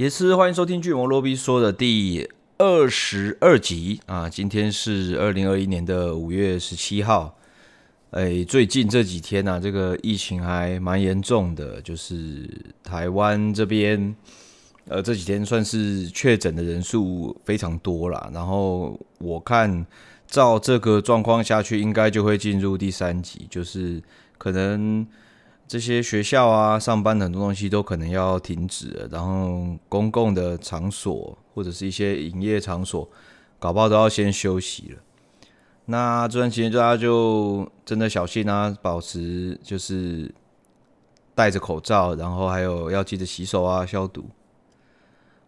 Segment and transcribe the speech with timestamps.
[0.00, 4.30] 也是欢迎收听《巨魔罗比说》的第二十二集啊！
[4.30, 7.36] 今天是二零二一年的五月十七号。
[8.12, 12.48] 哎，最近这几天呢、啊，这个疫情还蛮严重的，就是
[12.82, 14.16] 台湾这边，
[14.88, 18.30] 呃，这几天算是确诊的人数非常多啦。
[18.32, 19.84] 然后我看
[20.26, 24.02] 照这个状况下去，应该就会进入第三级，就是
[24.38, 25.06] 可能。
[25.70, 33.08] 这些学校啊，上班的很多东西都可能要停止了，然后公共的场所或者是一些营业场所，
[33.56, 34.98] 搞不好都要先休息了。
[35.84, 40.34] 那这段期间，大家就真的小心啊，保持就是
[41.36, 44.24] 戴着口罩，然后还有要记得洗手啊，消毒。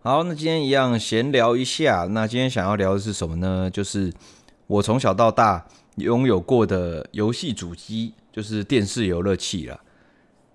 [0.03, 2.07] 好，那今天一样闲聊一下。
[2.09, 3.69] 那今天想要聊的是什么呢？
[3.69, 4.13] 就是
[4.69, 5.67] 我从小到大
[5.97, 9.81] 拥有过的游戏主机，就是电视游乐器了。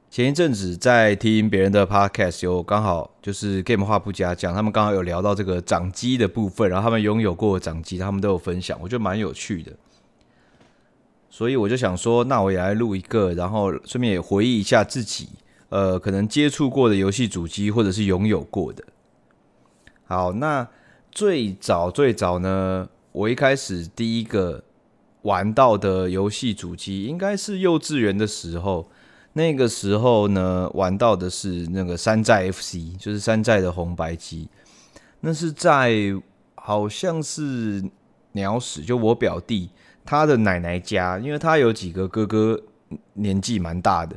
[0.10, 9.74] 前一阵子在听别人的 podcast，有刚好就是 Game 话不加讲，他们刚好有聊到这个掌机的部分，然后他们拥有过掌机，他们都有分享，我觉得蛮有趣的。
[11.30, 15.28] 所以我就想说，那我也来录一个，然后顺便也回忆一下自己，
[15.70, 18.84] 呃，可能接触过的游戏主机或者是拥有过的。
[20.06, 20.68] 好，那
[21.12, 24.64] 最早最早呢，我一开始第一个
[25.24, 28.90] 玩到的游戏主机，应该是幼稚园的时候。
[29.38, 34.50] 那个时候呢，玩到的是那个山寨 FC，就是山寨的红白机。
[35.20, 35.94] 那是在
[36.56, 37.84] 好像是
[38.32, 39.70] 鸟屎，就我表弟
[40.04, 42.60] 他的奶奶家，因为他有几个哥哥
[43.14, 44.16] 年纪蛮大的，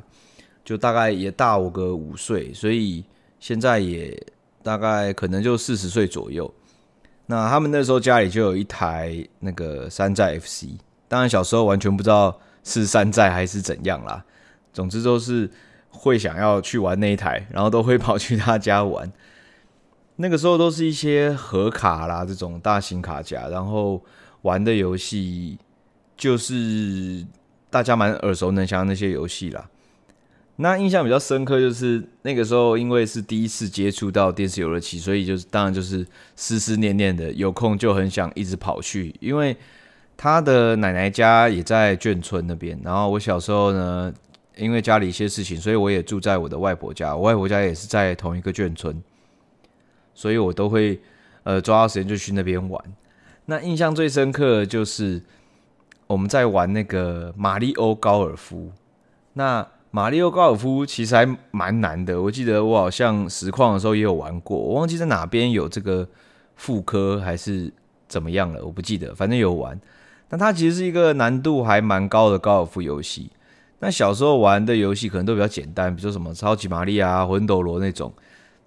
[0.64, 3.04] 就大概也大我个五岁，所以
[3.38, 4.18] 现在也
[4.62, 6.50] 大概可能就四十岁左右。
[7.26, 14.24] 那他们那时候家里就有一台那个山寨 FC，当然小时候完全不知道是山寨还是怎样啦。
[14.72, 15.50] 总之都是
[15.88, 19.10] 会想要去玩那一台，然后都会跑去他家玩。
[20.16, 24.03] 那个时候都是一些盒卡啦，这种大型卡夹，然后
[24.42, 25.59] 玩的游戏
[26.14, 27.25] 就是
[27.70, 29.69] 大家蛮耳熟能详那些游戏啦。
[30.56, 39.56] 那印象比较深刻就是那个时候，因为是第一次接触到电视游乐器，所以就是当然就是思思念念的，有空就很想一直跑去，因为
[40.19, 42.78] 他的奶奶家也在眷村那边。
[42.84, 44.12] 然后我小时候呢。
[44.60, 47.16] 因为家里一些事情，所以我也住在我的外婆家。
[47.16, 49.03] 我外婆家也是在同一个眷村，
[50.15, 51.00] 所以我都会
[51.44, 52.82] 呃抓到时间就去那边玩。
[53.47, 55.22] 那印象最深刻的就是
[56.06, 58.71] 我们在玩那个马里欧高尔夫。
[59.32, 66.06] 那马里欧高尔夫其实还蛮难的，我记得我好像实况的时候也有玩过，我忘记在哪边有这个
[66.54, 67.72] 复刻还是
[68.06, 69.81] 怎么样了，我不记得，反正有玩。
[70.28, 73.31] 但它其实是一个难度还蛮高的高尔夫游戏。
[73.80, 78.12] 那小时候玩的游戏可能都比较简单，比如说什么超级玛丽啊、魂斗罗那种，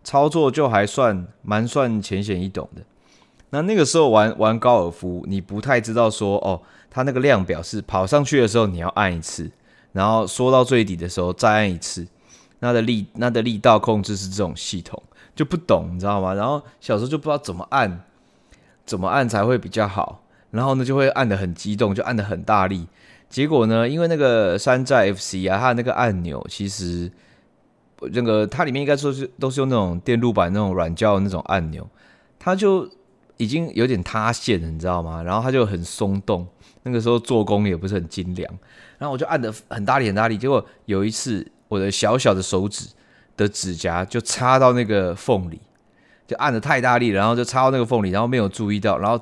[0.04, 2.82] 操作就还算蛮算浅显易懂的。
[3.52, 6.60] 那那个时候玩玩高尔夫，你不太知道说哦，
[6.90, 9.52] 它那个量表是跑上去的时候你要按一次，
[9.92, 12.08] 然后缩到最底的时候再按一次，
[12.60, 15.00] 那的力那的力道控制是这种系统，
[15.36, 16.34] 就不懂你知道吗？
[16.34, 18.02] 然后小时候就不知道怎么按，
[18.84, 22.88] 怎么按才会比较好，然后呢就会按得很激动，就按得很大力。
[23.34, 23.90] 结果呢？
[23.90, 27.12] 因为那个山寨 FC 啊，它的那个按钮其实
[28.12, 31.90] 那个它里面应该说是都是用那种电路板那种软胶的那种按钮，
[32.38, 32.88] 它就
[33.38, 35.24] 已经有点塌陷了，你知道吗？
[35.24, 36.48] 然后它就很松动，
[36.84, 38.48] 那个时候做工也不是很精良，
[39.00, 42.88] 然后我就按得很大力很大力，结果有一次我的小小的手指
[43.36, 45.60] 的指甲就插到那个缝里，
[46.28, 49.20] 就按得太大力，然后就插到那个缝里，然后没有注意到，然后。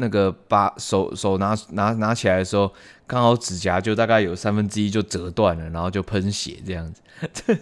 [0.00, 2.72] 那个把手手拿拿拿起来的时候，
[3.08, 7.02] 刚好指甲就大概有三分之一就折断了，然后就喷血这样子。
[7.32, 7.58] 这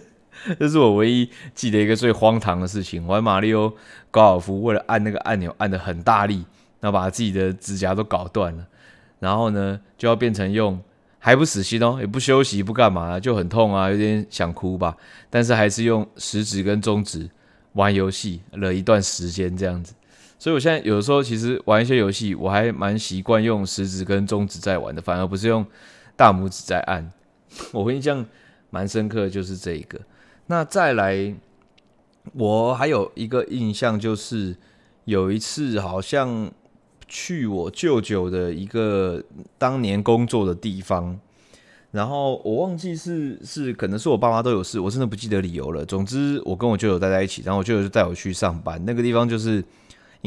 [0.59, 3.07] 这是我唯一记得一个最荒唐的事情。
[3.07, 3.73] 玩马里奥
[4.11, 6.45] 高尔夫，为了按那个按钮按得很大力，
[6.79, 8.67] 然后把自己的指甲都搞断了。
[9.19, 10.79] 然后呢，就要变成用
[11.17, 14.95] 还不死心哦，也不休息不干嘛，就很痛啊，有点想哭吧。
[15.29, 17.27] 但是还是用食指跟中指
[17.73, 19.93] 玩游戏了一段时间这样子。
[20.39, 25.65] 所以，我现在有的时候其实玩一些游戏，我还蛮习惯用食指跟中指在玩的，反而不是用
[26.15, 27.11] 大拇指在按。
[27.73, 28.23] 我印象
[28.69, 29.99] 蛮深刻的就是这一个。
[30.45, 31.33] 那再来，
[32.33, 34.55] 我还有一个印象就是
[35.05, 36.51] 有一次好像
[37.07, 39.23] 去我舅舅的一个
[39.57, 41.19] 当年工作的地方，
[41.89, 45.83] 然后我忘记是是可能是我爸妈都有事，我真的不记得理由了。
[45.83, 49.63] 总之，我跟我舅舅待在一起，然后我舅舅就带我去上班，那个地方就是。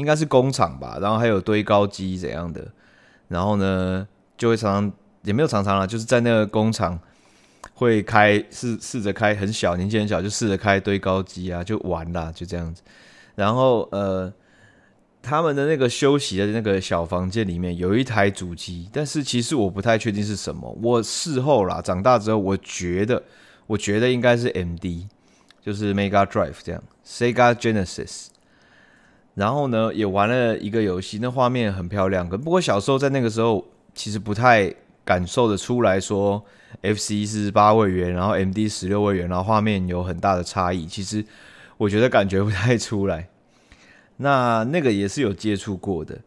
[0.01, 2.67] 应该是工厂吧，然后还有堆高机怎样的，
[3.27, 6.99] 然后呢就会常常也没有常常啦，就是在那个工厂
[7.75, 12.81] 会开试试着开很小，年纪很小就试着开堆高机啊，就玩啦，就这样子。
[13.35, 14.33] 然后呃，
[15.21, 20.75] 他们的那个休息的那个小房间里面有一台主机，但是其实我不太确定是什么。
[20.81, 23.21] 我事后啦，长大之后，我觉得
[23.67, 25.07] 我觉得应该是 MD，
[25.61, 28.30] 就是 Mega Drive 这样，Sega Genesis。
[29.33, 32.27] 然后呢，也玩了一个游戏，那画面很漂亮。
[32.27, 34.73] 可不过小时候在那个时候，其实不太
[35.05, 36.43] 感受得出来说。
[36.81, 40.85] FC 是八位元，然后 MD 十六位元，然后画面有很大的差异。
[40.85, 41.23] 其实
[41.77, 43.27] 我觉得感觉不太出来。
[44.17, 46.19] 那那个也是有接触过的。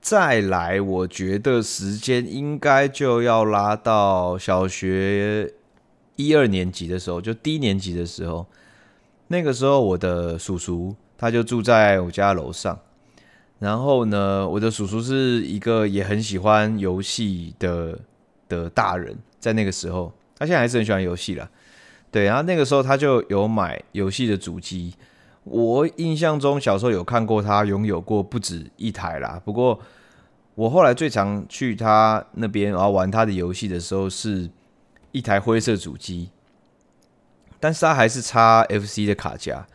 [0.00, 5.52] 再来，我觉得时间应该就要拉到小学
[6.14, 8.46] 一二年级的时候，就低年级的时候。
[9.26, 12.78] 那个时候我的叔叔他就住在我家楼上。
[13.58, 17.98] 然后呢，我的叔叔是一个也很喜欢游戏的
[18.48, 19.18] 的大人。
[19.40, 21.50] 在那个时候，他现在还是很喜欢游戏啦。
[22.10, 24.94] 对，然后那个时候他就有买游戏的主机。
[25.44, 29.40] 我印象中小时候有看过他拥有过不止一台啦。
[29.44, 29.80] 不过
[30.54, 34.50] 我后来最常去他那边然后玩他的游戏的时候，是
[35.12, 36.30] 一台灰色主机，
[37.58, 39.66] 但是他还是插 FC 的卡夹。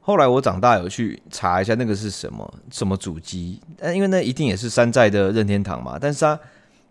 [0.00, 6.40] 后来我长大有去查一下那个是什么什么主机，但因为那一定也是山寨的任天堂嘛，但是它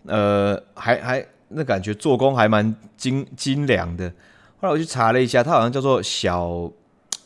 [0.06, 1.25] 呃还还。
[1.51, 4.07] 那感觉做工还蛮精精良的。
[4.61, 6.71] 后来我去查了一下，它好像叫做小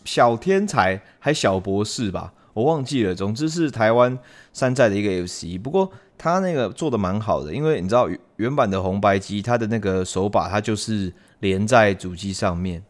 [0.05, 3.13] 小天才，还小博士吧，我忘记了。
[3.13, 4.17] 总之是台湾
[4.53, 5.61] 山寨的一个 FC。
[5.61, 8.07] 不过它那个做的蛮好的，因为你知道
[8.37, 12.81] 原版的红白机，它的那个手把它就是连在主机上面，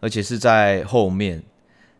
[0.00, 1.40] 而且是在后面。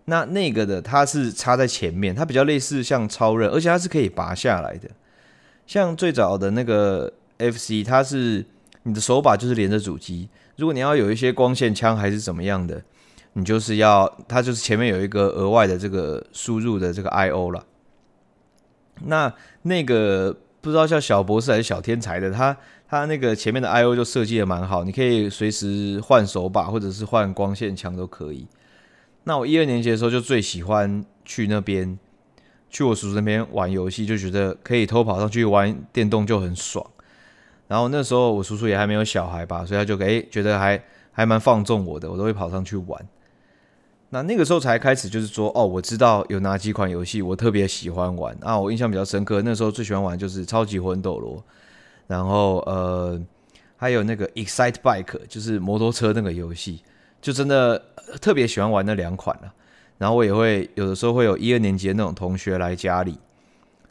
[0.07, 4.89] 那那个的它是插在前面，它比较类似像超人，而且它是可以拔下来的。
[5.67, 8.47] 像最早的那个 FC，它是。
[8.89, 12.81] 你的手把就是连着主机，如果你要有一些光线枪还是怎么样的，
[13.33, 17.67] 你就是要它就是前面有一个额外的这个输入的这个 I/O 了。
[19.07, 22.57] 那那个不知道叫小博士还是小天才的，他
[22.89, 28.47] 他那个前面的 I/O 就设计的蛮好，你可以随时换手把或者是换光线枪都可以。
[29.29, 31.99] 那我一二年级的时候就最喜欢去那边，
[32.71, 36.87] 去我叔叔那边玩游戏，就觉得可以偷跑上去玩电动就很爽。
[37.67, 40.81] 然后那时候我叔叔也还没有小孩吧，所以他就诶觉得还
[41.11, 43.05] 还蛮放纵我的，我都会跑上去玩。
[44.11, 49.43] 那那个时候才开始就是说，哦，我知道有哪几款游戏我特别喜欢玩啊，我印象比较深刻。
[49.43, 51.45] 那时候最喜欢玩就是超级魂斗罗，
[52.07, 53.21] 然后呃
[53.77, 56.83] 还有那个 Excite Bike，就是摩托车那个游戏，
[57.27, 57.77] 就真的
[58.21, 59.53] 特别喜欢玩那两款了。
[59.99, 63.19] 然后我也会有的时候会有一二年级的那种同学来家里，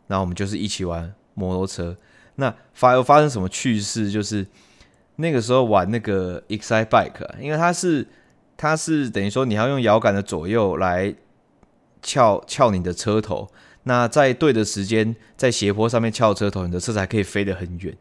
[0.07, 1.97] 然后我们就是一起玩摩托车。
[2.35, 4.09] 那发又发生什么趣事？
[4.09, 4.47] 就是
[5.17, 8.07] 那个时候玩那个 Excite Bike，因为它是
[8.55, 11.13] 它是等于说你要用摇杆的左右来
[12.01, 13.49] 翘翘你的车头，
[13.83, 17.93] 那在对的时间在斜坡上面翘车头，你的车才可以飞得很远。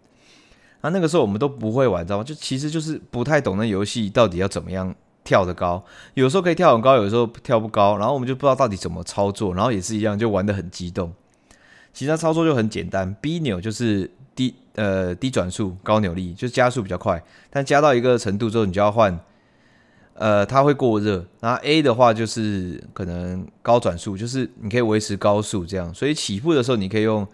[0.82, 2.24] 那那个时候我们都不会玩，知道吗？
[2.24, 4.94] 就其实就是不太懂那游戏到底要怎么样
[5.24, 5.82] 跳得高，
[6.12, 11.12] 有时候可以跳很高，有时候跳不高，然后我们就不知道到底怎么操作，然后也是一样就玩得很激动。
[11.92, 14.10] 其实它操作就很简单，B 扭就是。
[14.36, 19.16] 低呃低转速高扭力，就是加速比较快，但加到一个程度之后，你就要换，
[20.14, 21.24] 呃，它会过热。
[21.38, 25.94] 然后 A 的话就是可能高转速，就是你可以维持高速这样。
[25.94, 27.24] 所以起步的时候你可以用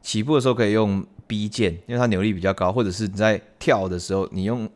[0.00, 4.70] 起步的时候可以用 B 键，因为它扭力比较高，或者是你在跳的时候你用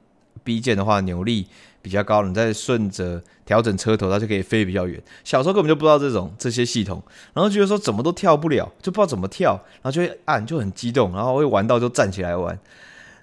[0.45, 1.47] B 键的话扭力。
[1.83, 5.03] 比较高，你再顺着调整车头，它就可以飞比较远。
[5.25, 12.59] 小时候根本就不知道这种这些系统，然后觉得说怎么都跳不了，就不知道怎么跳，然后就会按，就很激动，然后会玩到就站起来玩。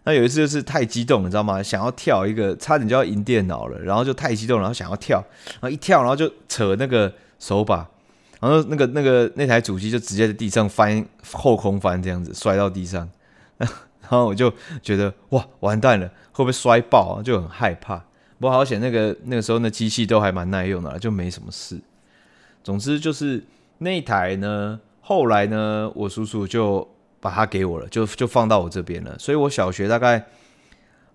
[0.05, 1.61] 那有一次就是太激动，你知道吗？
[1.61, 5.23] 想要跳一个，差点就要赢电脑了，然后就太激动，然后想要跳，
[5.59, 7.87] 然后一跳，然后就扯那个手把，
[8.39, 13.07] 然后那个那个那台主机就直接在地上翻后空翻这样子摔到地上，
[14.09, 17.23] 然后我就觉得哇完蛋了，会不会摔爆啊？
[17.23, 17.97] 就很害怕。
[18.39, 21.79] 不过好险，那个那个时候那机器都还蛮耐用的，就没什么事。
[22.63, 23.43] 总之就是
[23.79, 26.87] 那一台呢，后来呢，我叔叔就
[27.19, 29.17] 把它给我了，就就放到我这边了。
[29.17, 30.23] 所以我小学大概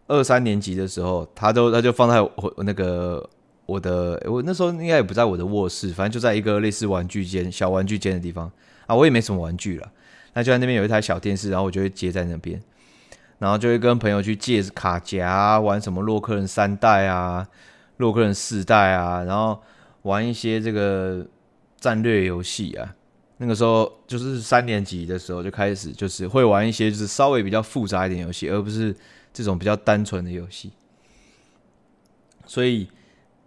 [0.09, 3.29] 二三年级的时候，他都他就放在我那个
[3.67, 8.51] 我的我那时候应该也不在我的卧室，反正就在一个类似玩具间、小玩具间的地方
[8.87, 8.97] 啊。
[8.97, 9.89] 我也没什么玩具了，
[10.35, 12.61] 那就在那边有一台小电视，然后我就会接在那边。
[13.43, 17.45] 然后就会跟朋友去借卡夹，玩什么洛克人三代啊、
[17.97, 19.61] 洛克人四代啊，然后
[20.03, 21.27] 玩一些这个
[21.81, 22.95] 战略游戏啊。
[23.39, 28.95] 那个时候就是三年级的时候就开始，就是会玩一些就是稍微比较复杂一点游戏，而不是
[29.33, 30.71] 这种比较单纯的游戏。
[32.47, 32.89] 所以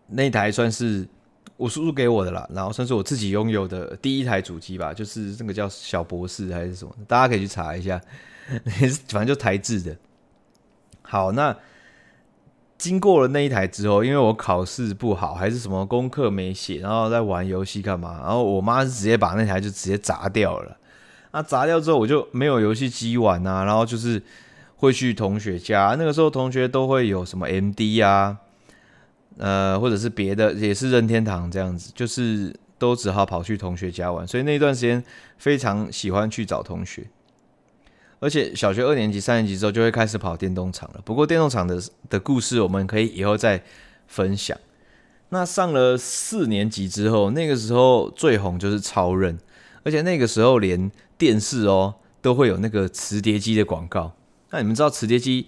[0.08, 1.08] 那台算是
[1.56, 8.02] 我叔叔给我的啦，然后算是我自己拥有的第一台主机吧，就是那个叫小博士还是什么，大家可以去查一下，
[9.10, 9.96] 反正就台制的。
[11.02, 11.56] 好，那
[12.78, 20.78] 经过了那一台之后，因为我考试不好，还是什么功课没写，然后在玩游戏干嘛，然后我妈是直接把那台就直接砸掉了。
[21.32, 24.22] 那砸掉之后，我就没有游戏机玩啊，然后就是
[24.78, 28.38] 会去同学家，那个时候同学都会有什么 MD 啊。
[29.38, 35.04] 呃，或者是别的，也是任天堂这样子，就是都只好跑去同学家玩，所以那段时间
[35.38, 37.06] 非常喜欢去找同学，
[38.20, 41.02] 而且小学二年级、三年级之后就会开始跑电动场了。
[41.04, 43.64] 不过电动场的的故事我们可以以后再
[44.08, 44.58] 分享。
[45.30, 49.38] 那上了四年级之后，那个时候最红就是超任，
[49.84, 54.14] 而且那个时候连电视哦都会有那个磁碟机的广告。
[54.52, 55.48] 那你们知道磁碟机？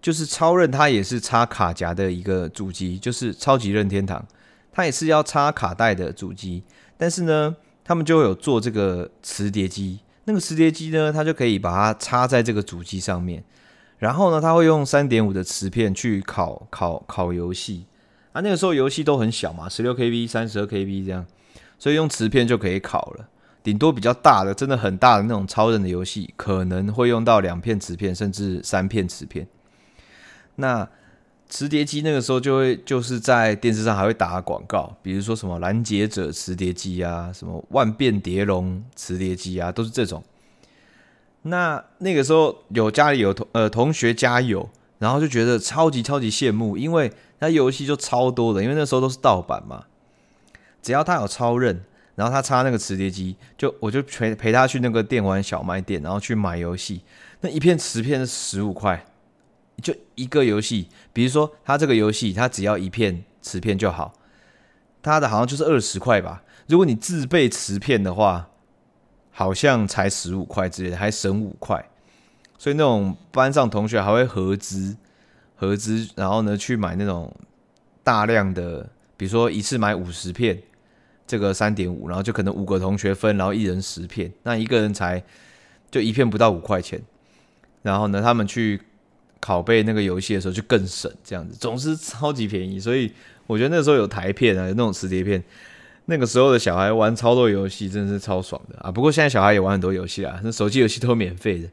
[0.00, 4.26] 就是超任，它也是插卡夹的一个主机，就是超级任天堂，
[4.72, 6.64] 它也是要插卡带的主机。
[6.96, 7.54] 但是呢，
[7.84, 13.42] 他们就会有做这个磁碟机，那个磁碟机呢，它就可以把它插在这个主机上面，
[13.98, 17.86] 然后呢，它会用三点五的磁片去拷拷拷游戏
[18.32, 18.40] 啊。
[18.40, 21.26] 那个时候游戏都很小嘛，十六 KB、三十二 KB 这样，
[21.78, 23.28] 所以用磁片就可以拷了。
[23.64, 29.46] 顶多比较大的，真的很大的那种超人的游戏，可能会用到两片磁片，甚至三片磁片。
[30.56, 30.88] 那
[31.52, 40.24] 磁碟机那个时候就会就是在电视上还会打广告，比如说什么拦截者磁碟机啊，什么万变碟龙磁碟机啊，都是这种。
[41.42, 44.66] 那那个时候有家里有同呃同学家有，
[44.98, 49.84] 然后就觉得超级超级羡慕，因为他游戏就超多的，因为那时候都是盗版嘛。
[50.80, 57.02] 只要他有超任，然后他插那个磁碟机，就我就陪陪他去那个电玩小卖店，然后去买游戏，
[57.42, 59.04] 那一片磁片是十五块。
[59.82, 64.14] 就一个游戏，比如说他这个游戏，他只要一片磁片就好，
[65.02, 66.44] 他的好像就是二十块吧。
[66.68, 68.48] 如果你自备磁片的话，
[69.32, 71.84] 好像才十五块之类的，还省五块。
[72.56, 74.96] 所以那种班上同学还会合资
[75.56, 77.34] 合资，然后呢去买那种
[78.04, 80.62] 大量的，比如说一次买五十片，
[81.26, 85.22] 这个三点五，然后就可能五个同学分，然后一人十片，那一个人才
[85.90, 87.02] 就一片不到五块钱。
[87.82, 88.80] 然后呢，他们去。
[89.44, 93.12] 拷贝那个游戏的时候就更省，这样子总是超级便宜，所以
[93.48, 95.42] 我觉得那时候有台片啊，有那种磁碟片，
[96.06, 98.92] 那个时候的小孩玩超多游戏，真的是超爽的啊！
[98.92, 101.68] 不过现在小孩也玩很多游戏啊，那手机游戏都免费的。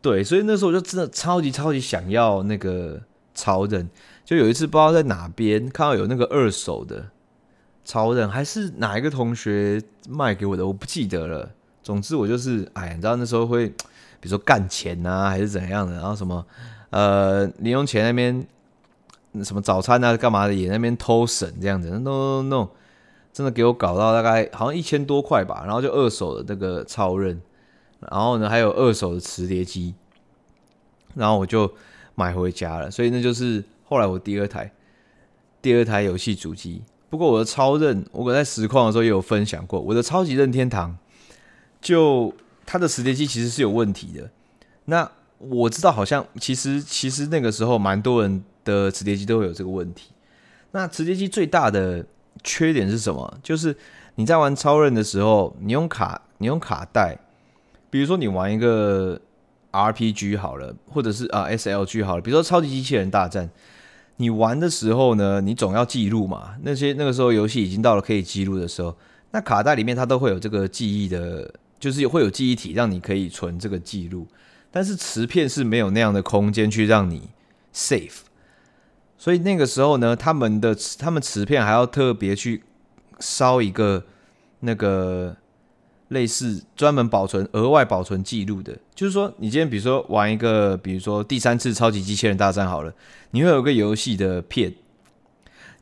[0.00, 3.02] 对，所以那时候我就真的超级超级想要那个
[3.34, 3.90] 超人，
[4.24, 7.08] 就有一次不知道在哪边看到有那个二手的
[7.84, 11.50] 超人，还是哪一个同学卖给我的，我不记得了。
[11.82, 13.72] 总之我就是，哎，你知道那时候会。
[14.24, 16.42] 比如说干钱、啊，还是怎样的，然后什么
[16.88, 18.46] 呃零用钱那边
[19.44, 22.68] 什么早餐啊干嘛的也那边偷省这样子，no no no，
[23.34, 27.38] 真的给我搞到大概好像一千多块吧，然后就二手的那个超任，
[28.00, 29.92] 然后呢还有二手的磁碟机，
[31.14, 31.70] 然后我就
[32.14, 34.72] 买回家了，所以那就是后来我第二台
[35.60, 36.80] 第二台游戏主机。
[37.10, 40.96] 不过我的超任，我在实况的时候也有分享过，我的超级任天堂
[41.82, 42.32] 就。
[42.66, 44.30] 它的磁碟机其实是有问题的。
[44.86, 50.10] 那我知道，好像其实其实那个时候蛮多人的磁碟机都会有这个问题。
[50.72, 52.04] 那磁碟机最大的
[52.42, 53.38] 缺点是什么？
[53.42, 53.76] 就是
[54.14, 57.18] 你在玩超任的时候，你用卡，你用卡带，
[57.90, 59.20] 比如说你玩一个
[59.72, 63.50] RPG 好了，或者是啊 SLG 好了，比如说超级机器人大战，
[64.16, 66.54] 你玩的时候呢，你总要记录嘛。
[66.62, 68.96] 那些那个时候游戏已经到了可以记录的时候，
[69.32, 71.52] 那卡带里面它都会有这个记忆的。
[71.84, 74.26] 就是会有记忆体让你可以存这个记录，
[74.70, 77.28] 但是磁片是没有那样的空间去让你
[77.74, 78.20] save，
[79.18, 82.62] 所以那个时候呢，他们的他们磁片还要特别去
[83.20, 84.02] 烧一个
[84.60, 85.36] 那个
[86.08, 92.94] 类似专门保存额外保存记录的，就是说你今天比如说玩一个，比如说第三次超级机器人大战好了，
[93.32, 94.72] 你会有个游戏的片，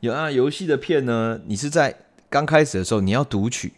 [0.01, 1.95] 有啊游戏的片呢，你是在
[2.29, 3.71] 刚开始的时候你要读取。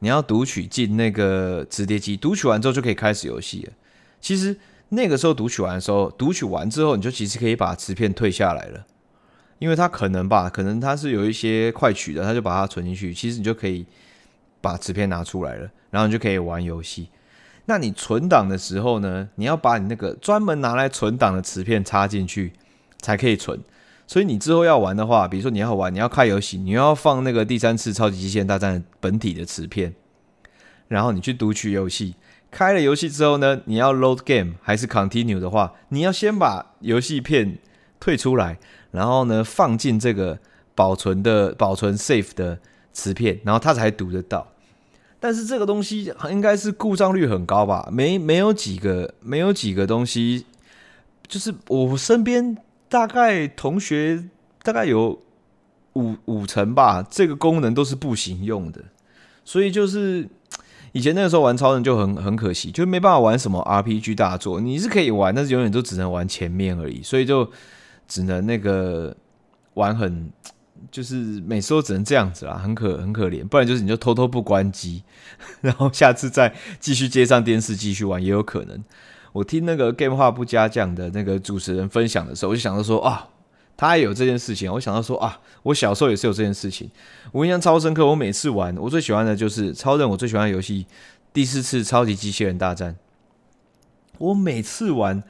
[0.00, 3.72] 你要读取进那个磁碟机，读取完之后就可以开始游戏了。
[4.20, 4.56] 其实
[4.90, 8.86] 那个时候读取完的时候，读取完之后你就其实可以把磁片退下来了，
[9.58, 13.12] 因为它可能吧，可能它是有一些快取的，它就把它存进去。
[13.12, 13.84] 其实你就可以
[14.60, 17.08] 把磁片拿出来了，然后你就可以玩游戏。
[17.66, 22.52] 那你存档的时候呢，你要把你那个专门拿来存档的磁片插进去
[23.00, 23.60] 才可以存。
[24.08, 29.94] 所以你之后要玩的话，比如说你要玩，你要开游戏，你要放那个第三次超级机器人大战本体的磁片，
[30.88, 32.14] 然后你去读取游戏。
[32.50, 37.58] 开了游戏之后呢，你要 load game 还是 continue 的话，你要先把游戏片
[38.00, 38.58] 退出来，
[38.92, 40.38] 然后呢放进这个
[40.74, 42.58] 保存的保存 safe 的
[42.94, 44.48] 磁片，然后它才读得到。
[45.20, 47.86] 但是这个东西应该是故障率很高吧？
[47.92, 50.46] 没没有几个没有几个东西，
[51.26, 52.56] 就是我身边
[52.88, 54.24] 大概同学
[54.62, 55.20] 大概有
[55.94, 58.82] 五五成吧，这个功能都是不行用的。
[59.44, 60.28] 所以就是
[60.92, 64.60] 以前那个时候玩超人就很很可惜，就没办法玩什么 RPG 大作。
[64.60, 67.50] 你是可以玩，但是永远都只能玩前面而已，所以就
[68.06, 69.16] 只能那个
[69.74, 70.30] 玩很。
[70.92, 73.44] 就是每次都只能这样子啦，很可很可怜。
[73.44, 75.02] 不然就是你就偷偷不关机，
[75.60, 78.84] 然后下次再继续接上电视继续玩也有可能。
[79.32, 83.28] 我听那个 Game 话不加酱的那个主持人分享的时候，我就想到说啊，
[83.76, 84.72] 他也有这件事情。
[84.72, 86.90] 我想到说啊，我小时候也是有这件事情。
[87.32, 90.08] 我印象超深刻，我每次玩，我最喜欢的就是超人。
[90.08, 90.86] 我最喜欢的游戏
[91.32, 92.96] 第四次超级机器人大战。
[94.18, 95.22] 我每次玩，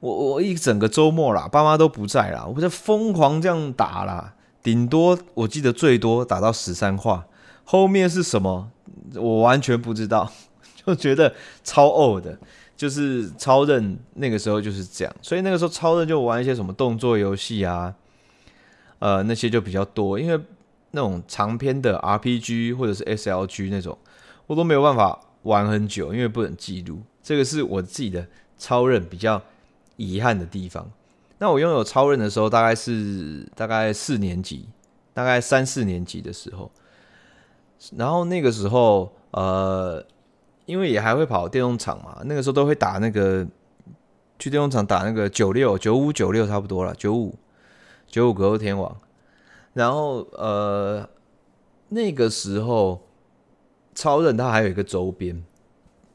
[0.00, 4.34] 我我一整个周末啦，爸妈都不在啦，我就疯狂这样打啦。
[4.62, 7.26] 顶多我记得最多打到十三话，
[7.64, 8.70] 后面是什么
[9.16, 10.32] 我完全不知道，
[10.86, 11.34] 就觉得
[11.64, 12.38] 超呕的。
[12.82, 17.94] 就是超任那个时候就是这样，所以那个时候超任就玩一些什么动作游戏啊，
[18.98, 20.44] 呃那些就比较多，因为
[20.90, 23.96] 那种长篇的 RPG 或者是 SLG 那种，
[24.48, 27.00] 我都没有办法玩很久，因为不能记录。
[27.22, 28.26] 这个是我自己的
[28.58, 29.40] 超任比较
[29.96, 30.90] 遗憾的地方。
[31.38, 34.68] 那我拥有超任的时候，大概是大概四年级，
[35.14, 36.68] 大概三四年级的时候。
[37.96, 40.04] 然后那个时候，呃，
[40.72, 43.46] 因为也还会跑电动场嘛，那个时候都会打那个
[44.38, 47.38] 去电动场打那个九六九五九六差不多了，九五
[48.06, 48.96] 九五格斗天王。
[49.74, 51.06] 然后呃，
[51.90, 53.06] 那个时候
[53.94, 55.44] 超任它还有一个周边，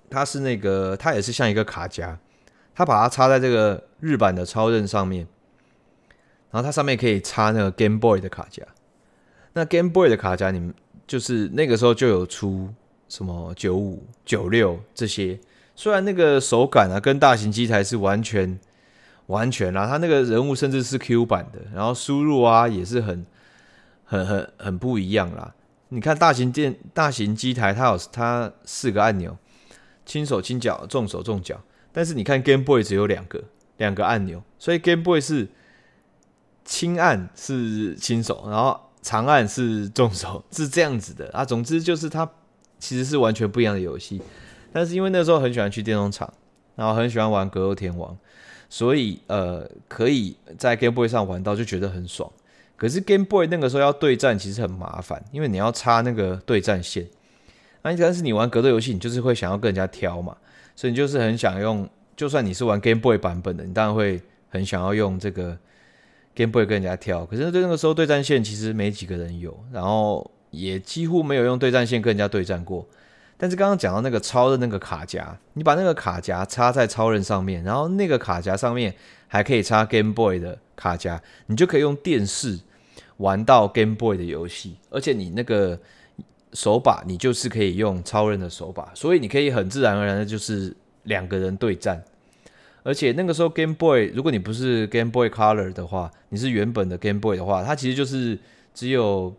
[0.10, 2.18] 它是那个它也是像一个卡夹。
[2.74, 5.28] 他把它插在这个日版的超任上面，
[6.50, 8.64] 然后它上面可以插那个 Game Boy 的卡夹。
[9.54, 10.74] 那 Game Boy 的卡夹，你们
[11.06, 12.74] 就是那个时候就有出
[13.08, 15.40] 什么九五、九六这些。
[15.76, 18.60] 虽然那个手感啊，跟大型机台是完全
[19.28, 23.26] 完全啦，它那个人物甚至是 Q 版的，然后输入啊也是很
[24.04, 25.54] 很很很不一样啦。
[25.90, 29.38] 你看大型电大型机台，它有它四个按钮，
[30.06, 31.62] 轻手轻脚，重手重脚。
[31.92, 33.44] 但是你看 Game Boy 只有两个
[33.78, 35.48] 两个按钮，所以 Game Boy 是
[36.66, 41.46] 轻按是轻手，然后长按是重手，是这样子的啊。
[41.46, 42.30] 总之就是它
[42.80, 44.22] 其实是完全不一样的游戏。
[44.72, 46.32] 但是因为那时候很喜欢去电动场，
[46.76, 48.16] 然后很喜欢玩格斗天王，
[48.70, 52.32] 所以呃可以在 Game Boy 上玩到就觉得很爽。
[52.76, 57.08] 可是 Game Boy 那个时候要对战其实很麻烦，因为你要插那个对战线。
[57.82, 60.36] 那但是你玩格斗游戏，你就是会想要跟人家挑嘛。
[60.76, 65.58] 所以你就是很想用，就算你是玩 Game Boy 版本的，你当然会很想要用这个
[66.36, 67.26] Game Boy 跟人家挑。
[67.26, 72.86] 可是对那个时候对战线其实没几个人有，然后也几乎没有用对战线跟人家对战过。
[73.38, 78.94] 但是刚刚讲到那个超的那个卡夹，你把那个卡夹插在超人上面，然后那个卡夹上面
[79.28, 82.60] 还可以插 Game Boy 的卡夹，你就可以用电视
[83.18, 85.80] 玩到 Game Boy 的游戏，而且你那个。
[86.54, 92.02] 手把你就是可以用超人的手把，所以你可以很自然而然的就是两个人对战。
[92.84, 98.40] 而且那个时候 Game Boy，如果你不是 Game Boy Color 的话，你是原本的 Game Boy 的话，它其实就是
[98.74, 99.36] 只有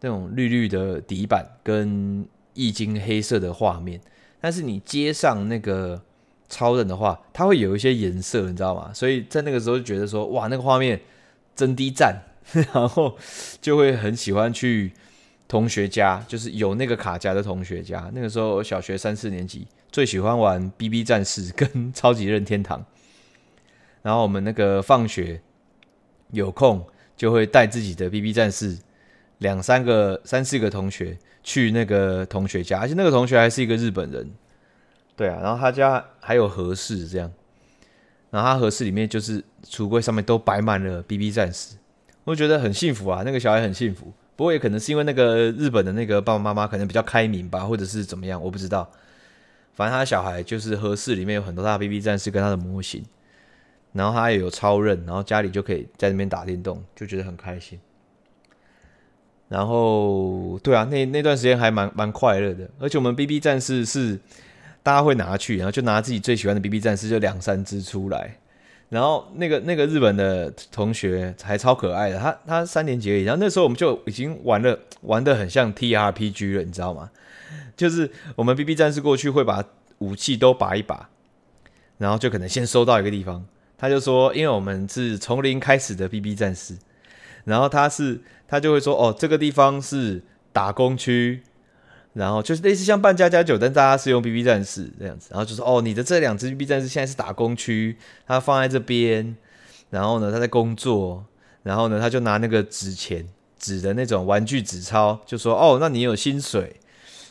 [0.00, 4.00] 那种绿绿的底板跟液晶黑色的画面。
[4.40, 6.00] 但是你接上那个
[6.48, 8.92] 超人的话，它会有一些颜色，你知道吗？
[8.94, 11.00] 所以在那个时候就觉得说，哇，那个画面
[11.54, 12.22] 真低赞，
[12.72, 13.16] 然后
[13.60, 14.92] 就会很喜欢去。
[15.48, 22.84] 同学家就是有那个卡夹的同学家，那个时候小学三四年级，最喜欢玩 BB 战士跟超级任天堂。
[24.02, 25.40] 然后我们那个放学
[26.32, 26.84] 有空
[27.16, 28.76] 就会带自己的 BB 战士
[29.38, 34.30] 两三个、三四个同学去那个同学家，而且那个同学还是一个日本人。
[35.16, 37.32] 对啊，然后他家还有和室这样，
[38.30, 41.76] 然后他和室里面就是橱柜上面都摆满了 BB 战士，
[42.24, 44.12] 我觉得很幸福啊，那个小孩很幸福。
[44.36, 48.90] 不过也可能是因为那个日本的那个爸爸妈妈可能比较开明吧，或者是怎么样，我不知道。
[49.72, 53.02] 反正他小孩就是和室里面有很多他的 BB 战士跟他的模型，
[53.92, 57.78] 然后他也有超任，然后家里就可以在那边打电动，就觉得很开心。
[59.48, 64.18] 然后对啊，那那段时间还蛮蛮快乐的，而且我们 BB 战士是
[64.82, 68.36] 大家会拿去，然后就拿自己最喜欢的 BB 战士就两三只出来。
[68.88, 77.10] 然后那个那个日本的同学还超可爱的，他他三年级而已，然后那时候我们就已经玩了玩的很像 TRPG 了，你知道吗？
[77.76, 79.64] 就是我们 BB 战士过去会把
[79.98, 81.08] 武器都拔一拔，
[81.98, 83.44] 然后就可能先收到一个地方，
[83.76, 86.76] 他就说，因为我们是从零开始的 BB 战士，
[87.46, 91.42] 然后他是他就会说，哦，这个地方是打工区，
[92.12, 99.34] 然后就是类似像扮家家酒，但大家是用 BB 战士这样子，然后就说，哦，你的这两只 BB 战士现在是打工区，他放在这边，
[99.88, 101.24] 然后呢，他在工作，
[101.62, 103.26] 然后呢，他就拿那个纸钱
[103.58, 106.76] 纸的那种玩具纸钞，就说，哦，那你有薪水。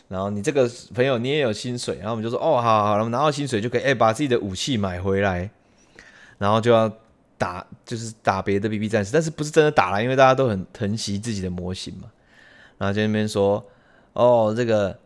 [0.08, 5.50] 然后你这个朋友你也有薪水，然后我们就说哦，好好好，然后拿到薪水就可以哎把自己的武器买回来，
[6.38, 6.88] 然后就要
[7.38, 12.10] 打就是打别的 BB 战士，但是不是真的打了，因为大家都很疼惜自己的模型嘛。
[12.78, 13.64] 然后在那边说
[14.12, 14.98] 哦这个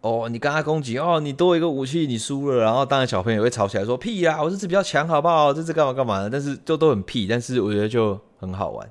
[0.00, 5.52] 哦你跟他攻击哦你多一个武器你输了，然后当然小朋友会吵起来说屁呀我这次比较强好不好？
[5.52, 6.30] 这次干嘛干嘛的？
[6.30, 8.90] 但是就都很屁，但是我觉得就很好玩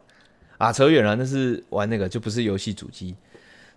[0.58, 3.16] 啊，扯远了，那是玩那个就不是游戏主机。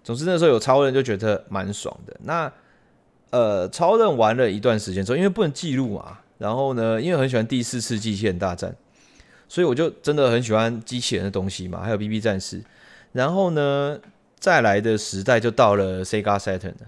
[0.02, 2.16] 总之那时候有超人就觉得蛮爽的。
[2.24, 2.52] 那
[3.30, 8.74] 呃，超人玩了一段时间之后，因为不能记录嘛，然后呢，因为很喜欢第四次机器人大战，
[9.48, 12.62] 所以我就真的很喜欢机器人的东西嘛，还有 BB 战士。
[13.12, 13.98] 然后呢，
[14.38, 16.86] 再来的时代就到了 Sega Saturn 了。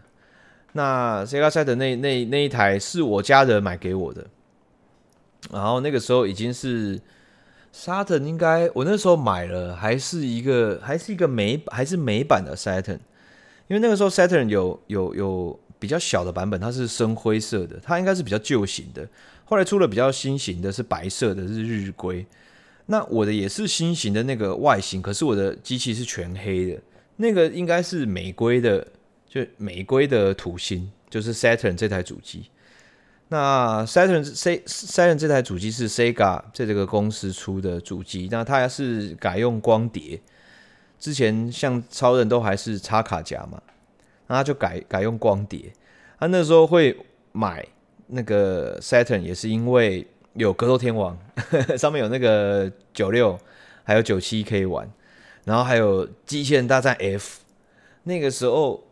[0.72, 4.26] 那 Sega Saturn 那那那一台是我家人买给我的，
[5.52, 7.00] 然后那个时候已经是。
[7.76, 13.00] Saturn 应该我那时候买了，还是一个还是一个美还是美版的 Saturn，
[13.66, 19.04] 因为那个时候 Saturn 有有有比较小的版本，它是深灰色的，它应该是比较旧型的。
[19.44, 22.26] 后来出了比较新型的，是白色的，是日规。
[22.86, 26.82] 那我的也是新型的那个外形，可是我的机器是全黑的，
[27.16, 28.86] 那个应该是美规的，
[29.26, 32.50] 就美规的土星，就是 Saturn 这台主机。
[33.28, 40.20] 那 Saturn C Saturn 这台主机是 Sega 这这个公司出的主机，那它是改用光碟，
[40.98, 43.62] 之前像超人都还是插卡夹嘛，
[44.26, 45.72] 那他就改改用光碟。
[46.18, 46.96] 他那时候会
[47.32, 47.66] 买
[48.06, 51.18] 那个 Saturn 也是因为有格斗天王，
[51.78, 53.38] 上面有那个九六
[53.82, 54.90] 还有九七可以玩，
[55.44, 57.40] 然后还有机器人大战 F，
[58.02, 58.84] 那个时候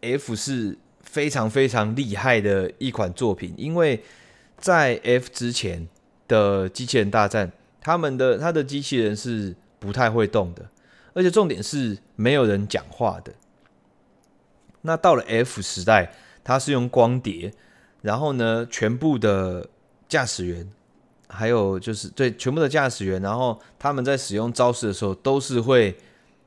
[0.00, 0.78] F 是。
[1.02, 4.00] 非常非常厉害的一款作品，因为
[4.58, 5.88] 在 F 之前
[6.28, 10.68] 的机器人大战，他们的他的机器人是不太会动的，
[11.12, 13.32] 而且重点是没有人讲话的。
[14.82, 16.12] 那到了 F 时代，
[16.44, 17.52] 它是用光碟，
[18.02, 19.68] 然后呢，全部的
[20.08, 20.68] 驾驶员，
[21.28, 25.96] 还有就是对全部的驾驶员，然后他们在使用招式的时候都是会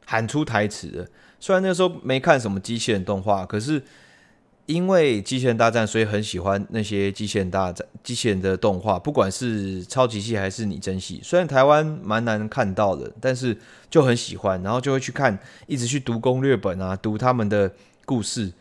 [0.05, 1.07] 喊出台词的。
[1.39, 3.81] 虽然那个时候没看什么机器人动画，可是。
[4.65, 11.19] 因为机器人大战，所以很喜欢那些机器人大战、机器人的动画，不管是超级系还是拟真系。
[11.21, 13.57] 虽然台湾蛮难看到的，但是
[13.89, 15.37] 就很喜欢，然后就会去看，
[15.67, 17.69] 一直去读攻略本啊，读他们的
[18.05, 18.53] 故事，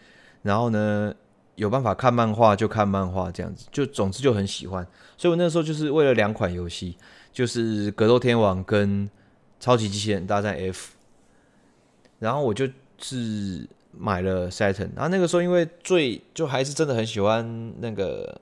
[0.43, 1.15] 然后呢，
[1.55, 4.87] 有办法看漫画就看漫画，这样子，就总之就很喜欢。
[5.17, 6.97] 所以我那时候就是为了两款游戏，
[7.33, 9.09] 就是格斗天王跟
[9.61, 10.93] 超级机器人大战 F，
[12.19, 13.69] 然后我就是。
[13.95, 18.35] 买了 Saturn，然后那个时候因为最就还是真的很喜欢那个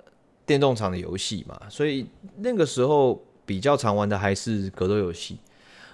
[0.46, 5.38] 电动厂的游戏嘛，所以那个时候比较常玩的还是格斗游戏，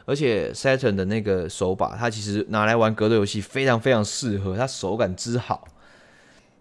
[0.05, 5.66] 而且 Saturn 的那个手把，它其实拿来玩格斗游戏非常非常适合，它手感之好。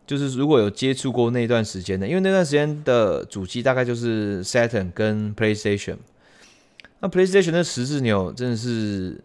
[0.06, 5.98] 就是如果有接触过那段时间的，因为那段时间的主机大概就是 Saturn 跟 PlayStation，
[7.00, 9.22] 那 PlayStation 的十字钮真的是。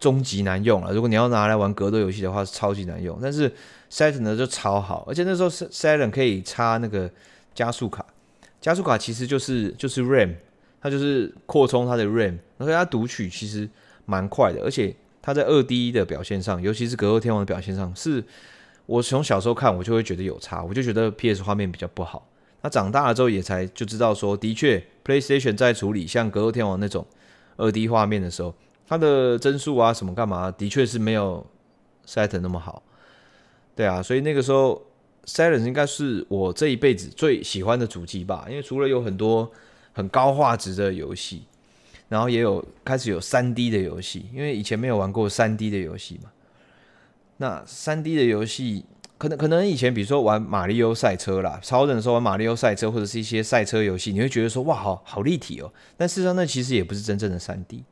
[0.00, 3.18] 终极难用了，如果你要拿来玩格斗游戏的话，是超级难用。
[3.22, 3.50] 但是
[3.90, 7.10] Saturn 呢就超好，而且那时候 Saturn 可以插那个
[7.54, 8.04] 加速卡，
[8.60, 10.34] 加速卡其实就是就是 RAM，
[10.82, 13.66] 它就是扩充它的 RAM，而且它读取其实
[14.04, 18.22] 蛮快的，而且它在二 D 的表现上，尤其是格斗天王的表现上，是
[18.86, 22.28] 我从小时候看我就会觉得有差，我就觉得 PS 画面比较不好。
[22.62, 27.06] 那长大了之后也才就知道说，的确 PlayStation 在处理像格斗天王那种
[27.56, 28.54] 二 D 画面的时候。
[28.86, 31.44] 它的帧数啊，什么干嘛，的确是没有
[32.06, 32.82] Saturn 那么好，
[33.74, 34.82] 对啊，所以那个时候
[35.24, 39.50] Saturn 应该是我这一辈子最喜欢的主机吧，因为除了有很多
[39.94, 41.44] 很高画质的游戏，
[42.10, 46.30] 然后也有开始有三 D 的游戏，因为以前没有玩过三 D 的游戏嘛。
[47.38, 48.84] 那三 D 的游戏，
[49.18, 57.84] 可能可能以前比如说玩马里奥赛车啦，超人的时候玩马里奥赛车或者是一些赛车游戏，你会觉得说哇，好好立体哦，但事实上那其实也不是真正的三 D。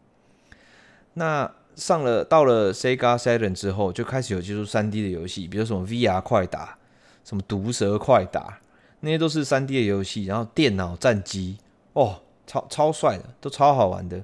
[1.14, 6.78] 那上了到了 Sega Saturn 之后，就开始有接触 3D 的游戏，比如什么 VR 快打、
[7.24, 8.61] 什么毒蛇快打，
[9.00, 10.26] 那些都是 3D 的游戏。
[10.26, 11.57] 然后电脑战机，
[11.94, 14.22] 哦，超超帅的，都超好玩的。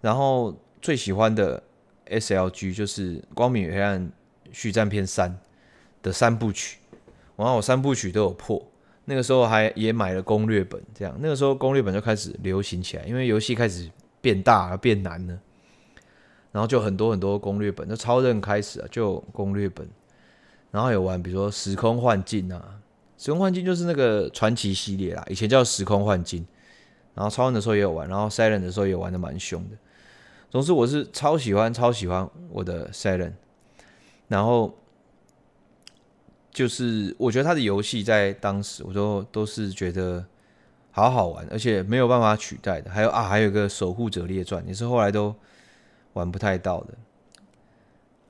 [0.00, 1.62] 然后最喜欢的
[2.08, 4.10] SLG 就是《光明与黑暗
[4.52, 5.30] 续战篇三》
[6.02, 6.78] 的三部曲，
[7.36, 8.64] 然后我三部曲都有破。
[9.08, 11.16] 那个时候还也买了攻略本，这样。
[11.20, 13.88] 那个时候攻略本就开始流行起来，因为游戏开始
[14.20, 15.38] 变大了，变难了，
[16.50, 19.88] 然后就很多很多攻略本，就超任开始啊，就攻略本，
[20.72, 22.80] 然后有玩，比如说时空幻境啊，
[23.16, 26.44] 时空幻境就是那个传奇系列啦，以前叫时空幻境，
[27.14, 29.76] 然后超任的时候也有玩，然后 Silent 的时候也玩的蛮凶的，
[30.50, 33.32] 总之我是超喜欢超喜欢我的 Silent，
[34.28, 34.74] 然后。
[36.56, 40.24] 就是我觉得他的游戏在当时我都都是觉得
[40.90, 42.90] 好好玩，而且没有办法取代的。
[42.90, 45.34] 还有啊，还有一个《守护者列传》也是后来都
[46.14, 46.94] 玩不太到的。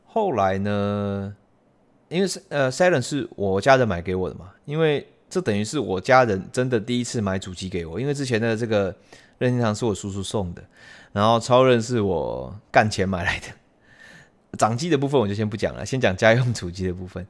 [0.07, 1.37] 后来呢，
[2.09, 8.93] 因为呃，Silent 是我家人买给我的嘛，因为这等于是我家人真的第一次买主机给我，因为之前的这个
[9.39, 10.65] 任天堂是我叔叔送的，
[11.17, 13.47] 然后超任是我干钱买来的。
[14.59, 17.27] 掌机的部分我就先不讲了，先讲家用主机的部分。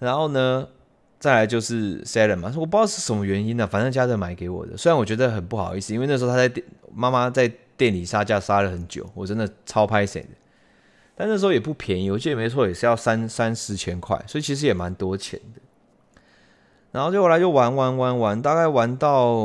[0.00, 0.66] 然后呢，
[1.20, 4.76] 再来就是 Silent 嘛，我不知道是什么原因呢、反正家人买给我的。
[4.76, 10.30] 虽然我觉得很不好意思，因为那时候他在店，妈妈在店里杀价杀了很久，我真的超拍谢的。
[11.14, 15.60] 但那时候也不便宜，我记得没错也是要三三四千块，所以其实也蛮多钱的。
[16.90, 19.36] 然后就后来就玩玩玩玩，大概玩到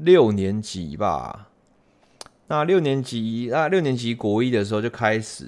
[0.00, 1.50] 六年级吧。
[2.52, 5.46] 那六年级啊，六年级国一的时候就开始，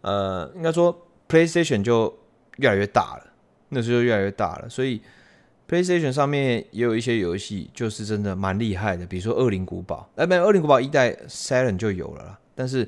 [0.00, 2.18] 呃，应该说 PlayStation 就。
[2.56, 3.24] 越来越大了，
[3.70, 5.00] 那时候就越来越大了，所以
[5.66, 12.86] PlayStation 上面也有一些游戏，就是真的蛮厉害的，比如说《恶灵古堡》，哎，没有，《恶灵古堡》一代 Silent 就有了啦，但是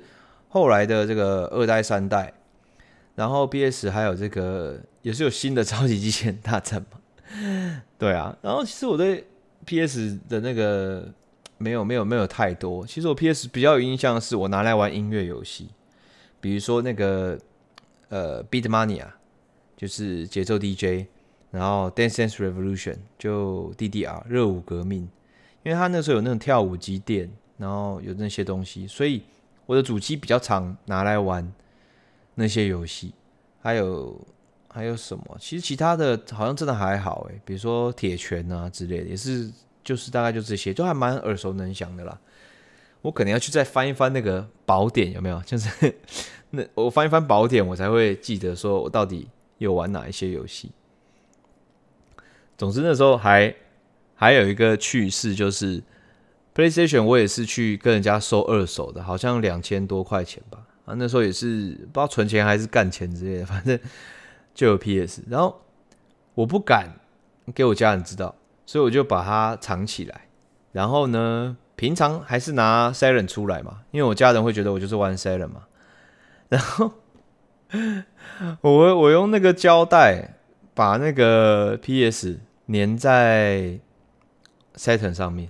[0.50, 2.34] 后来的这个二代、三代，
[3.14, 7.00] 然后 PS 还有这个也是有新的超级机器人大战嘛，
[7.96, 9.26] 对啊，然后其实我对
[9.64, 11.08] PS 的那个
[11.62, 15.68] 没有没有没有太多，其实我 PS 比较有印象的是我拿来玩音乐游戏，
[16.40, 17.38] 比如说那个
[18.09, 19.07] 呃 Beatmania。
[19.75, 21.09] 就是节奏 DJ，
[21.51, 25.09] 然后 Dance Dance Revolution 就 DDR 热舞革命，
[25.64, 29.25] 因为他那时候有那种跳舞机店，然后有那些东西，所以
[29.66, 31.53] 我的主机比较常拿来玩
[32.37, 33.12] 那些游戏。
[33.61, 34.16] 还有
[34.68, 35.37] 还有什么？
[35.40, 39.51] 其实其他的好像真的还好诶，比如说铁拳啊之类的，也是
[39.85, 42.18] 就是大概就这些，就还蛮耳熟能详的啦。
[43.03, 45.40] 我可能要去再翻一翻那个宝典，有没有？
[45.42, 45.95] 就是
[46.51, 49.29] 那我翻一翻宝典，我才会记得说我到底。
[49.59, 50.73] 有玩哪一些游戏？
[52.59, 53.55] 总之那时候还
[54.16, 55.81] 还有一个趣事，就是
[56.53, 60.66] PlayStation 我也是去跟人家收二手的，好像两千多块钱吧。
[60.85, 63.79] 啊，那时候也是不知道存钱还是干钱之类的，反正
[64.53, 65.23] 就有 PS。
[65.29, 65.62] 然后
[66.35, 66.92] 我不敢
[67.55, 68.35] 给我家人知道，
[68.66, 70.29] 所以我就把它藏起来。
[70.72, 75.62] 然后呢，平常还是拿 Silent 出来嘛，因为我家人会觉得我就是玩 Silent 嘛。
[76.48, 76.92] 然后。
[78.61, 80.35] 我我用那个胶带
[80.75, 82.38] 把那个 PS
[82.70, 83.79] 粘在
[84.75, 85.48] Saturn 上面，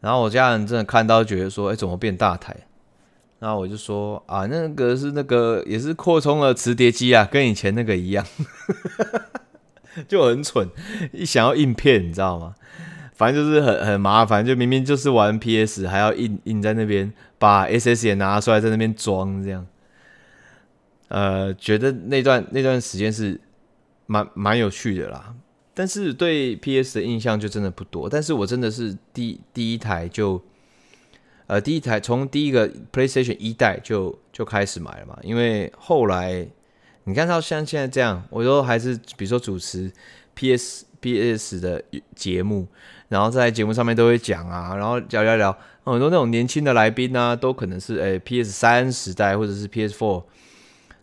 [0.00, 2.56] 然后我家人真的看到觉得说：“哎、怎么变大台？”
[3.38, 8.24] 然后我就说：“啊，那个是那个也是扩充了磁碟机啊，跟以前那个一样，
[10.08, 10.68] 就很蠢，
[11.12, 12.54] 一想要印片，你知道吗？
[13.14, 19.66] 反正就是很很麻烦，就明明就是玩 PS，还要印印在那边，把 SS 也拿出来在那边装这样。”
[21.08, 23.40] 呃，觉得那段那段时间是
[24.06, 25.34] 蛮蛮有趣的啦，
[25.72, 28.08] 但是对 PS 的印象就真的不多。
[28.08, 30.42] 但是我真的是第第一台就，
[31.46, 36.44] 呃，第一台从第一个 PlayStation 一代就就开始买了嘛，因为后来
[37.06, 39.90] 你看到像现在这样，我都还是比如说主持
[40.34, 41.82] PS PS 的
[42.14, 42.68] 节目，
[43.08, 45.50] 然后在节目上面都会讲啊，然后聊聊聊，
[45.84, 50.24] 很多那种年轻的来宾啊，都可能是诶 PS 三时代或者是 PS Four。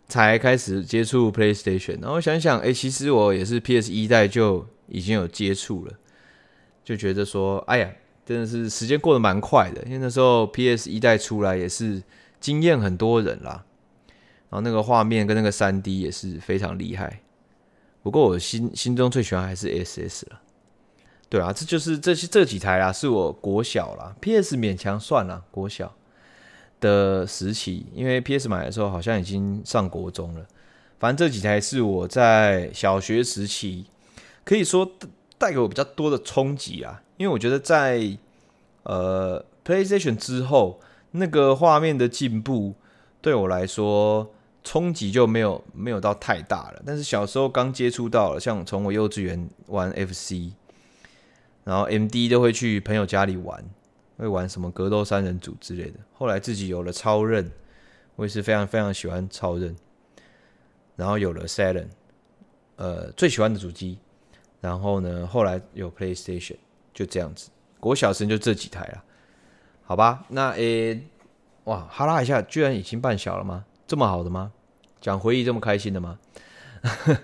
[0.06, 5.92] 才开始接触 PlayStation，然后想想，哎、欸，其实我也是 PS 一代就已经有接触了，
[6.84, 7.90] 就觉得说，哎呀，
[8.26, 12.02] 真的是时间过得蛮快的，因为那时候 PS 一代出来也是
[12.38, 13.64] 惊艳很多人啦，
[14.54, 17.22] 然后那个画面跟那个三 D 也是非常厉害。
[18.04, 20.40] 不过我心心中最喜欢还是 SS 了，
[21.28, 25.92] 对啊，这就是这些这几台啊，是我国小啦，PS 勉强算了国小。
[26.80, 30.46] 的时期，因为 PS 买的时候好像已经上国中了。
[31.00, 33.86] 反正这几台是我在小学时期
[34.44, 34.92] 可以说
[35.38, 37.02] 带给我比较多的冲击啊。
[37.16, 38.16] 因为我觉得在
[38.82, 40.78] 呃 PlayStation 之后，
[41.12, 42.74] 那个画面的进步
[43.22, 44.30] 对我来说
[44.64, 46.82] 冲击就没有没有到太大了。
[46.84, 50.52] 但是小时候刚接触到了，像从我幼稚园玩 FC，
[51.62, 53.64] 然后 MD 都会去朋友家里玩。
[54.16, 55.98] 会玩什么格斗三人组之类的。
[56.12, 57.50] 后来自己有了超任，
[58.14, 59.74] 我也是非常非常喜欢超任。
[60.94, 61.88] 然后有了 Silent，
[62.76, 63.98] 呃，最喜欢的主机。
[64.60, 66.58] 然后呢，后来有 PlayStation，
[66.92, 67.50] 就这样子。
[67.80, 69.02] 国小生就这几台了，
[69.82, 70.24] 好吧？
[70.28, 71.04] 那诶，
[71.64, 73.64] 哇，哈拉一下，居然已经半小了吗？
[73.86, 74.52] 这么好的吗？
[75.00, 76.18] 讲回忆这么开心的吗？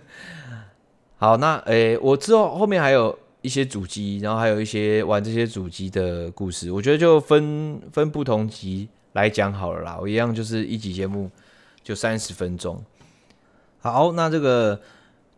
[1.17, 9.99] 好，那诶，我之后后面还有一些主机，然后还有一些玩这些主机的故事，我觉得就分分不同集来讲好了啦。
[10.01, 11.31] 我一样就是一集节目
[11.83, 12.83] 就三十分钟。
[13.81, 14.81] 好，那这个。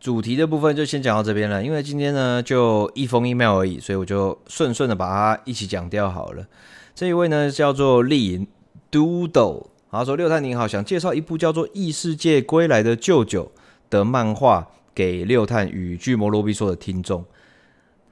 [0.03, 6.45] 主题的部分就先讲到这边了，因为今天呢就一封 email 而已，所以我就顺顺的把它一起讲掉好了。
[6.93, 8.49] 这一位呢叫做丽
[8.91, 13.45] Doodle，他说六探您好，想介绍一部叫做《异世界归来的舅舅》
[13.91, 17.27] 的漫画给六探与巨魔罗比说的听众。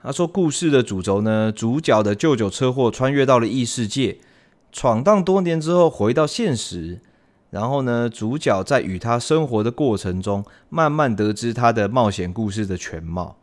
[0.02, 4.18] 他说故事的主轴呢，主角的舅舅车祸穿越到了异世界，
[4.70, 7.00] 闯荡多年之后回到现实。
[7.48, 13.38] 然后呢，主角在与他生活的过程中，慢慢得知他的冒险故事的全貌。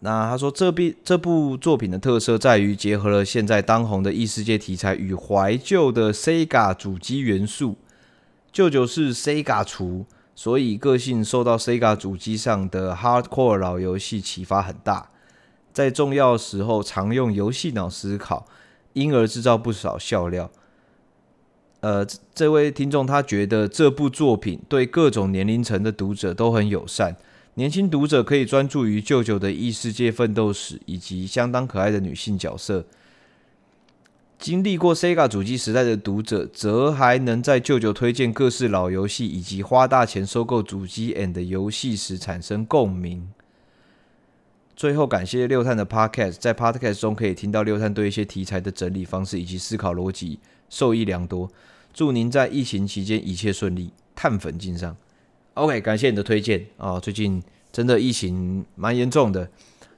[0.00, 7.76] 那他说，这部这部作品的特色在于结合了现在当红的异世界题材与怀旧的 Sega 主机元素。
[8.52, 15.10] 舅舅是 Sega 厨，所以个性受到 Sega 主机上的 Hardcore 老游戏启发很大，
[15.72, 18.46] 在重要时候常用游戏脑思考，
[18.92, 20.50] 因而制造不少笑料。
[21.80, 27.16] 呃，这位听众他觉得这部作品对各种年龄层的读者都很友善，
[27.56, 32.84] 年轻读者可以专注于舅舅的异世界奋斗史以及相当可爱的女性角色。
[34.38, 43.26] 经历过 Sega 主机时代的读者，则还能在舅舅推荐各式老游戏以及花大钱收购主机 and 游戏时产生共鸣。
[44.76, 50.38] 最后，感谢六探的 Podcast，在 Podcast 中可以听到六探对一些题材的整理方式以及思考逻辑，
[50.68, 51.50] 受益良多。
[51.94, 54.94] 祝您在疫情期间一切顺利，碳粉敬上。
[55.56, 57.00] OK，感谢你的推荐啊！
[57.00, 57.42] 最近
[57.72, 59.48] 真的疫情蛮严重的，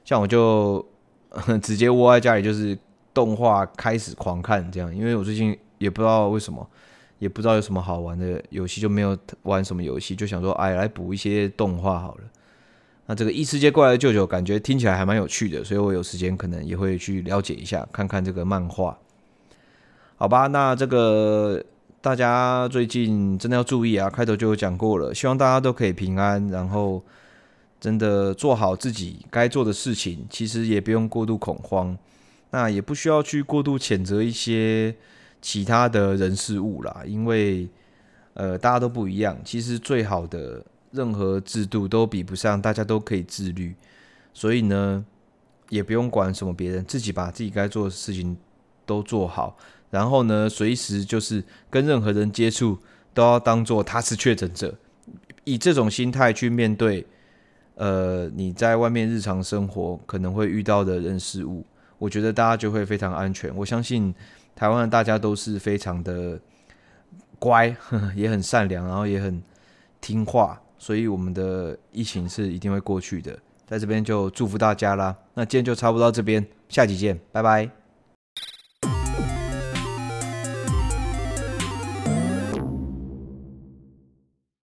[0.05, 0.87] 像我就
[1.61, 2.79] 直接窝在家里，就是
[3.13, 4.95] 动画开始狂看这样。
[4.95, 6.65] 因为我最近也不知道为什么，
[7.19, 12.21] 也不知道有什么好玩的游戏，就没有玩什么游戏，就想说哎，来补一些动画好了。
[13.07, 18.97] 那这个异世界过来的舅舅，感觉听起来还蛮有趣的，所以我有时间可能也会去了解一下，看看这个漫画。
[20.15, 21.65] 好吧，那这个。
[22.01, 24.09] 大家最近真的要注意啊！
[24.09, 27.03] 开头就有讲过了，希望大家都可以平安，然后
[27.81, 30.25] 真的做好自己该做的事情。
[30.31, 31.99] 其实也不用过度恐慌，
[32.51, 34.95] 那也不需要去过度谴责一些
[35.43, 37.69] 其他的人事物啦，因为
[38.35, 39.37] 呃大家都不一样。
[39.45, 43.75] 其实最好的任何制度都比不上大家都可以自律，
[44.33, 45.05] 所以呢
[45.69, 48.37] 也不用管什么别人，自己把自己该做的事情
[48.87, 49.57] 都做好。
[49.91, 52.79] 然后呢，随时就是跟任何人接触，
[53.15, 54.75] 都要当做他是确诊者，
[55.45, 57.07] 以这种心态去面对，
[57.75, 61.65] 呃，你在外面日常生活可能会遇到的人事物，
[61.99, 63.55] 我觉得大家就会非常安全。
[63.57, 64.15] 我相信
[64.55, 66.39] 台湾的大家都是非常的
[67.39, 67.75] 乖，
[68.15, 69.43] 也很善良，然后也很
[70.01, 73.39] 听话，所以我们的疫情是一定会过去的。
[73.67, 75.15] 在这边就祝福大家啦。
[75.35, 77.88] 那今天就差不多到这边，下集见，拜拜。